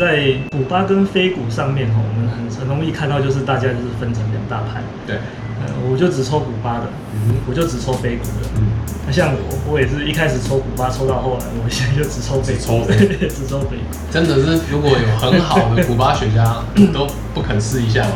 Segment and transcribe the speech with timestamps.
[0.00, 4.80] 在古巴跟非古上面哈，我们很很容易看到，就是大家就是分成两大派。
[5.06, 5.16] 对，
[5.60, 8.48] 呃，我就只抽古巴的，嗯我就只抽非古的。
[8.56, 8.64] 嗯，
[9.06, 12.80] 那像我，我也是一开始抽古巴，抽到后来，我现在就只抽非只抽
[13.28, 13.92] 只抽非古。
[14.10, 16.48] 真的是如果有很好的古巴雪茄，
[16.96, 18.12] 都不肯试一下吗？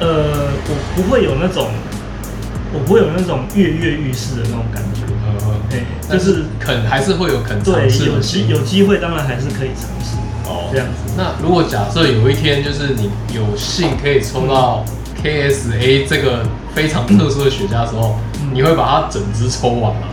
[0.00, 1.68] 呃，我不会有那种，
[2.72, 5.04] 我不会有那种跃跃欲试的那种感觉。
[5.44, 8.18] 呃，对，但就是肯还是会有肯对尝试有。
[8.20, 10.16] 机有机会，当然还是可以尝试。
[10.46, 11.14] 哦这样子。
[11.16, 14.84] 那如果假设有一天，就是你有幸可以抽到
[15.22, 20.08] KSA 这个非常特殊的雪茄的时候，嗯你会把它整支抽完吗？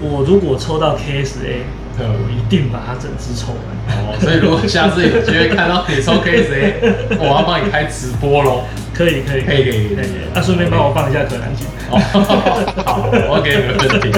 [0.00, 1.62] 我如果抽到 KSA，
[1.98, 3.62] 呃我一定把它整支抽完。
[3.98, 8.62] 哦，所以如果下次有机会看到你抽 KSA， 我要帮你开直播喽。
[8.94, 11.66] 可以可以可以可以可以那顺便帮我放一下可兰经。
[11.90, 11.96] 哦，
[12.84, 13.48] 好，OK，
[13.78, 14.12] 没问题。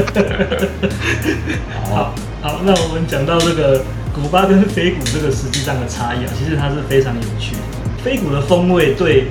[1.94, 3.84] 好，好，那我们讲到这个
[4.14, 7.60] 古巴跟非古这个实际上的差异啊，其实它是非常有趣的。
[8.02, 9.26] 非古的风味对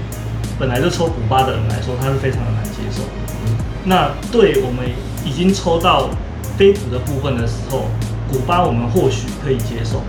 [0.60, 3.02] 本来就抽古巴的人来说，它是非常的难接受。
[3.86, 4.86] 那对我们
[5.26, 6.10] 已经抽到
[6.58, 7.86] 非古的部分的时候，
[8.30, 10.02] 古巴我们或许可以接受。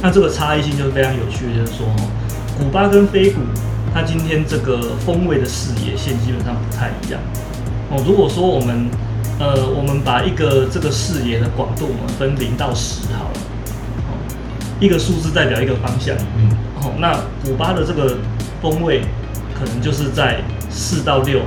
[0.00, 1.96] 那这个差异性就是非常有趣的，就是说，哦
[2.56, 3.40] 古巴跟非古，
[3.92, 7.20] 它今天这个风味的视野线基本上不太一样。
[7.90, 8.88] 哦，如果说我们
[9.40, 13.40] 呃，我们把一个这个视野的广度，我们分零到十好了。
[14.74, 16.16] 哦，一个数字代表一个方向。
[16.36, 16.50] 嗯，
[16.82, 18.16] 哦，那古巴的这个
[18.60, 19.02] 风味
[19.58, 21.40] 可能就是在四到六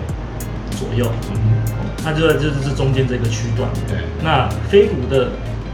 [0.72, 1.12] 左右。
[1.32, 1.36] 嗯，
[1.72, 3.70] 哦，它就在就是这中间这个区段。
[3.88, 5.30] 对，那非古的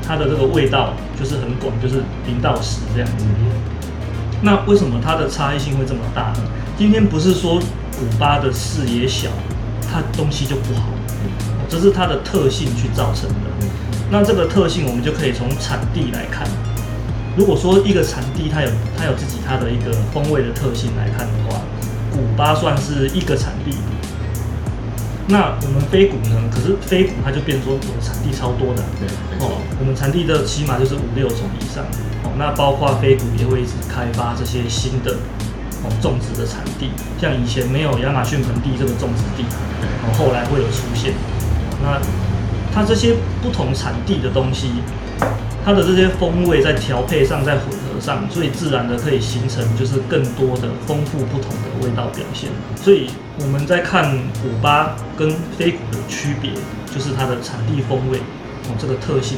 [0.06, 3.26] 它的这个味道就是很广，就是零到十这样子。
[3.26, 3.52] 嗯，
[4.42, 6.44] 那为什么它的差异性会这么大呢？
[6.78, 9.30] 今天不是说古巴的视野小，
[9.90, 13.68] 它东西就不好，哦这是它的特性去造成的。
[14.12, 16.48] 那这个特性我们就可以从产地来看。
[17.36, 21.62] 如果说一个产地它有它有自己它的一个风味的特性来看的话，
[22.12, 23.76] 古巴算是一个产地。
[25.28, 26.36] 那我们非古呢？
[26.52, 29.08] 可是非古它就变成说我的产地超多的，对，
[29.40, 31.84] 哦，，我们产地的起码就是五六种以上。
[32.24, 35.16] 哦，那包括非谷也会一直开发这些新的
[35.82, 39.48] 哦种植的产地，像以前没有亚马逊盆地这个种植地，
[40.04, 41.14] 哦，后来会有出现。
[41.82, 42.00] 那
[42.76, 44.84] 它这些不同产地的东西，
[45.66, 52.50] 它的这些风味在调配上，在混合上，所以自然的可以形成就是更多的丰富不同的味道表现。
[52.76, 53.10] 所以
[53.40, 56.52] 我们在看古巴跟非古的区别，
[56.94, 58.18] 就是它的产地风味
[58.68, 59.38] 哦这个特性，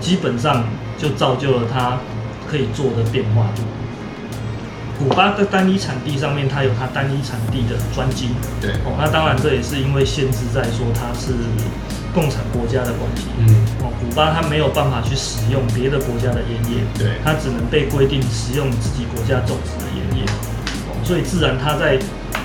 [0.00, 0.64] 基本上
[0.96, 1.98] 就造就了它
[2.48, 3.62] 可以做的变化度。
[5.00, 8.28] 古巴的单一产地上面，它有它单一产地的专精，
[8.60, 11.32] 对，哦，那当然这也是因为限制在说它是
[12.12, 13.28] 共产国家的关系。
[13.38, 13.46] 嗯，
[13.80, 20.24] 哦，古巴它没有办法去使用别的国家的烟叶，对它只能被规定使用自己国家种植的烟叶，
[20.88, 21.98] 哦，所以自然它在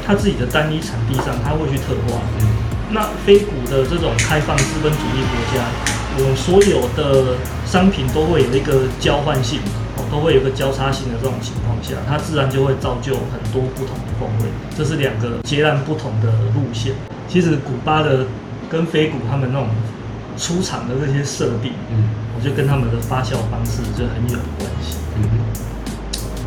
[0.05, 2.21] 它自己的单一产地上，它会去特化。
[2.39, 2.47] 嗯，
[2.91, 5.65] 那非古的这种开放资本主义国家，
[6.19, 9.59] 我们所有的商品都会有一个交换性，
[9.97, 14.45] 哦，都会有一个交叉性的这种情况下，它自然就会造就很多不同的风味。
[14.77, 16.93] 这是两个截然不同的路线。
[17.27, 18.25] 其实古巴的
[18.69, 19.67] 跟飞谷他们那种
[20.37, 24.97] 出厂的这些设定，嗯，我觉得跟他们的发酵方式就很有关系。
[25.15, 25.23] 嗯，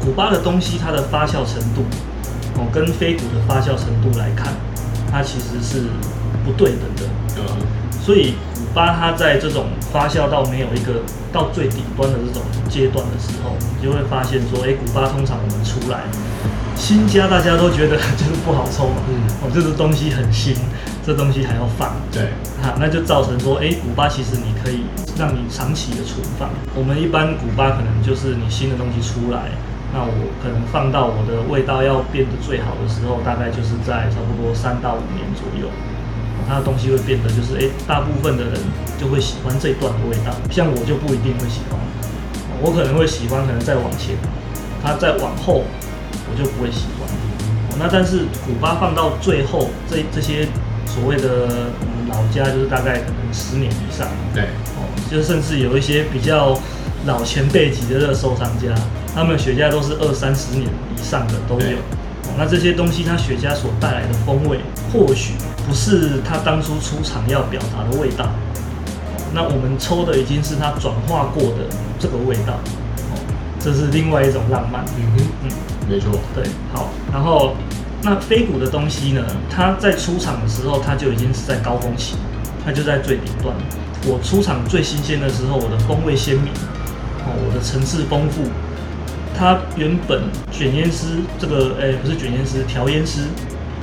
[0.00, 1.82] 古巴的东西它的发酵程度，
[2.56, 4.52] 哦，跟飞谷的发酵程度来看，
[5.10, 5.86] 它其实是
[6.44, 7.02] 不对等的。
[7.38, 7.42] 嗯，
[8.00, 11.00] 所以古巴它在这种发酵到没有一个
[11.32, 16.00] 到最顶端的这种阶段的时候，你就会发现说，哎、古巴通常我们出来
[16.76, 20.54] 新家大家都觉得 就是不好抽嘛，嗯哦，这个东西很新，
[21.08, 22.24] 这东西还要放，对，
[22.60, 24.84] 啊，那就造成说，哎、古巴其实你可以
[25.16, 26.50] 让你长期的存放。
[26.76, 29.48] 我们一般古巴可能就是你新的东西出来，
[29.90, 30.12] 那我
[30.44, 35.68] 可能放到我的味道要变得最好的时候，大概就是在差不多三到五年左右。
[35.72, 38.60] 哦它的东西会变得就是，哎、大部分的人
[39.00, 41.80] 就会喜欢这一段的味道，像我就不一定会喜欢，
[42.52, 44.12] 哦我可能会喜欢，可能再往前，
[44.84, 45.64] 它再往后，
[46.28, 47.08] 我就不会喜欢。
[47.08, 50.46] 哦那但是古巴放到最后，这这些
[50.98, 51.70] 所谓的
[52.08, 54.42] 老家就是大概可能十年以上，对，
[54.74, 56.58] 哦，就甚至有一些比较
[57.06, 58.74] 老前辈级的这个收藏家，
[59.14, 61.78] 他们雪茄都是二三十年以上的都有。
[61.78, 64.58] 哦，那这些东西它雪茄所带来的风味，
[64.92, 65.34] 或许
[65.68, 68.24] 不是它当初出厂要表达的味道。
[68.24, 68.30] 哦
[69.34, 71.68] 那我们抽的已经是它转化过的
[72.00, 72.54] 这个味道。
[73.12, 73.14] 哦，
[73.60, 74.82] 这是另外一种浪漫。
[74.96, 75.50] 嗯哼，嗯。
[75.88, 76.44] 没错，对，
[76.74, 77.54] 好，然后
[78.02, 82.14] 那非古的东西呢，它在出厂的时候，它就已经是在高峰期，
[82.64, 83.54] 它就在最顶端。
[84.06, 86.52] 我出厂最新鲜的时候，我的风味鲜明，
[87.26, 88.42] 哦，我的层次丰富，
[89.36, 93.22] 它原本卷烟师这个，诶、不是卷烟师，调烟师，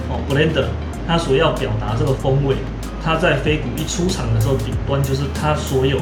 [0.10, 0.68] 哦，blender，
[1.06, 2.56] 它所要表达这个风味，
[3.04, 6.00] 它在飞谷一出厂的时候，顶端就是它所有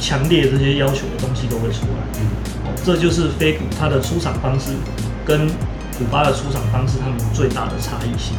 [0.00, 2.02] 强烈这些要求的东西都会出来。
[2.18, 2.26] 嗯，
[2.66, 4.72] 哦，这就是飞谷它的出厂方式
[5.24, 5.48] 跟
[5.98, 8.36] 古巴的出厂方式，他们最大的差异性。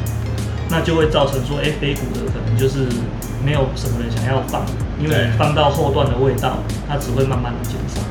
[0.69, 2.87] 那就会造成说，哎、飞谷的可能就是
[3.43, 4.65] 没有什么人想要放，
[4.99, 6.57] 因为你放到后段的味道，
[6.87, 8.01] 它只会慢慢的减少。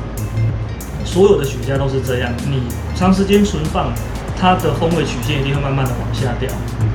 [1.05, 2.63] 所有的雪茄都是这样，你
[2.95, 3.93] 长时间存放，
[4.39, 6.49] 它的风味曲线一定会慢慢的往下掉。
[6.81, 6.87] 嗯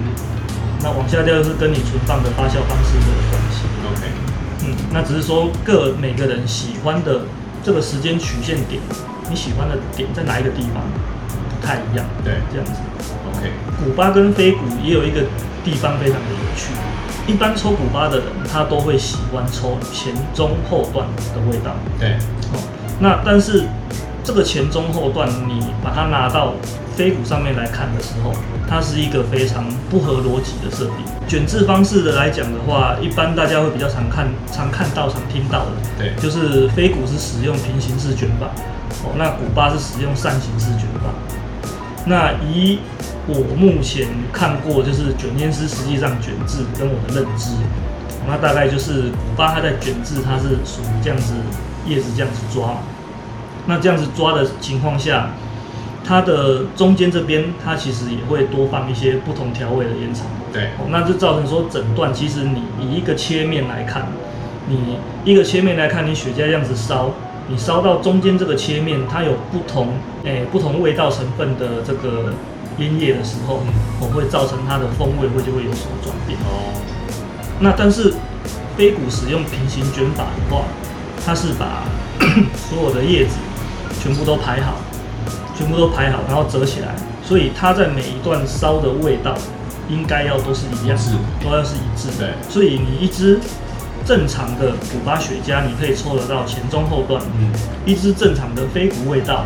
[0.84, 3.62] 那往下掉就是跟你存放的发酵方式都有关系。
[3.87, 4.02] ，OK，
[4.66, 7.20] 嗯，那只是说各每个人喜欢的
[7.62, 8.82] 这个时间曲线点，
[9.31, 11.12] 你喜欢的点在哪一个地方不
[11.62, 12.05] 太一样。
[12.25, 12.73] 对这样子。
[13.31, 13.50] ，OK，
[13.85, 15.23] 古巴跟非古也有一个
[15.64, 16.75] 地方非常的有趣，
[17.26, 21.73] 一般抽古巴的人他都会喜欢抽前中后段的味道。
[21.99, 22.14] 对，
[22.53, 22.59] 哦，
[23.00, 23.64] 那但是
[24.25, 26.55] 这个前中后段，你把它拿到
[26.97, 28.32] 飞谷上面来看的时候，
[28.69, 30.97] 它是一个非常不合逻辑的设定。
[31.26, 38.47] 卷制方式的来讲的话，一般大家会比较常看、常看到、常听到的，对就是飞谷是使用平行式卷法，
[39.05, 41.11] 哦，那古巴是使用扇形式卷法。
[42.06, 42.81] 那以
[43.28, 47.50] 我目前看过，就是卷烟师实际上卷制跟我的认知，
[48.26, 51.34] 那大概就是古巴它在卷制，它是属于这样子
[51.87, 52.78] 叶子这样子抓。
[53.66, 55.31] 那这样子抓的情况下，
[56.04, 60.25] 它的中间这边它其实也会多放一些不同调味的烟草。
[60.52, 64.08] 对，哦，那就造成说整段其实你以一个切面来看，
[64.69, 67.12] 你一个切面来看，你雪茄这样子烧，
[67.49, 69.89] 你烧到中间这个切面，它有不同
[70.25, 72.33] 诶、不同味道成分的这个
[72.79, 73.61] 烟叶的时候，
[74.00, 76.39] 我会造成它的风味会就会有所转变。
[76.41, 76.73] 哦，
[77.61, 78.15] 那但是
[78.77, 80.65] 飞谷使用平行卷法的话，
[81.25, 81.85] 它是把
[82.56, 83.37] 所有的叶子
[84.00, 84.77] 全部都排好，
[85.56, 86.94] 全部都排好，然后折起来，
[87.25, 89.35] 所以它在每一段烧的味道
[89.91, 90.97] 应该要都是一样
[91.43, 92.31] 都要是一致的。
[92.49, 93.39] 所以你一支
[94.04, 97.50] 正常的古巴雪茄，你可以抽得到前中后段；嗯，
[97.87, 99.44] 一支正常的飞谷味道，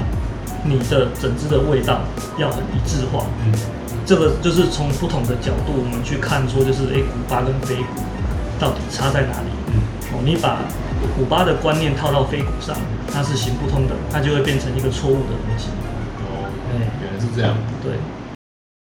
[0.64, 2.00] 你的整支的味道
[2.38, 3.26] 要很一致化。
[3.44, 3.52] 嗯，
[4.04, 8.02] 这个就是从不同的角度我们去看，说就是诶，古巴跟非古
[8.58, 9.50] 到底差在哪里？
[9.68, 9.82] 嗯，
[10.14, 10.58] 哦，你把
[11.16, 12.76] 古巴的观念套到非古上，
[13.12, 15.68] 它是行不通的，它就会变成一个错误的东西。
[16.24, 17.92] 哦，哎，原来是这样，对，